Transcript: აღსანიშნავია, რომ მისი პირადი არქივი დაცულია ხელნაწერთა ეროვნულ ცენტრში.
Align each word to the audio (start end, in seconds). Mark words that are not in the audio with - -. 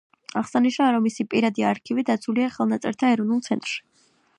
აღსანიშნავია, 0.39 0.93
რომ 0.95 1.05
მისი 1.09 1.25
პირადი 1.35 1.67
არქივი 1.73 2.07
დაცულია 2.11 2.49
ხელნაწერთა 2.59 3.17
ეროვნულ 3.19 3.47
ცენტრში. 3.51 3.83